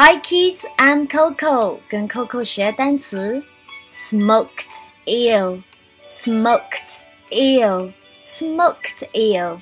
[0.00, 1.80] Hi kids, I'm Coco.
[1.88, 3.42] 跟 Coco 学单词
[3.90, 4.68] ，smoked
[5.04, 5.60] eel,
[6.08, 7.00] smoked
[7.32, 7.92] eel,
[8.24, 9.60] smoked eel.